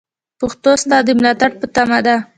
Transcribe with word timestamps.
پښتو 0.39 0.71
ستاسو 0.81 1.05
د 1.07 1.09
ملاتړ 1.19 1.49
په 1.59 1.65
تمه 1.75 1.99
ده. 2.05 2.15